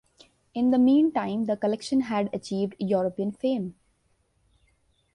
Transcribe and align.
In 0.55 0.71
the 0.71 0.79
meantime 0.79 1.45
the 1.45 1.55
collection 1.55 2.01
had 2.01 2.31
achieved 2.33 2.73
European 2.79 3.31
fame. 3.31 3.75